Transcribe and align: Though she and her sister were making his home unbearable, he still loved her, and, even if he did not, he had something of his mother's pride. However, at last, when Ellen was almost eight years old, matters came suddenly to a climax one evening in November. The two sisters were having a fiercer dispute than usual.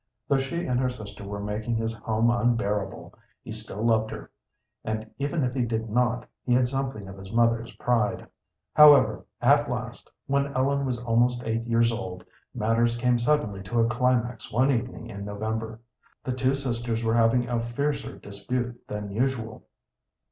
Though 0.27 0.37
she 0.39 0.65
and 0.65 0.79
her 0.79 0.89
sister 0.89 1.23
were 1.23 1.39
making 1.39 1.75
his 1.75 1.93
home 1.93 2.31
unbearable, 2.31 3.13
he 3.43 3.51
still 3.51 3.83
loved 3.85 4.09
her, 4.09 4.31
and, 4.83 5.07
even 5.19 5.43
if 5.43 5.53
he 5.53 5.61
did 5.63 5.91
not, 5.91 6.25
he 6.43 6.55
had 6.55 6.67
something 6.67 7.07
of 7.07 7.19
his 7.19 7.31
mother's 7.31 7.71
pride. 7.73 8.25
However, 8.73 9.27
at 9.41 9.69
last, 9.69 10.09
when 10.25 10.55
Ellen 10.57 10.87
was 10.87 10.97
almost 11.03 11.43
eight 11.43 11.67
years 11.67 11.91
old, 11.91 12.23
matters 12.55 12.97
came 12.97 13.19
suddenly 13.19 13.61
to 13.61 13.79
a 13.79 13.89
climax 13.89 14.51
one 14.51 14.71
evening 14.71 15.07
in 15.11 15.23
November. 15.23 15.79
The 16.23 16.31
two 16.31 16.55
sisters 16.55 17.03
were 17.03 17.13
having 17.13 17.47
a 17.47 17.59
fiercer 17.61 18.17
dispute 18.17 18.81
than 18.87 19.11
usual. 19.11 19.67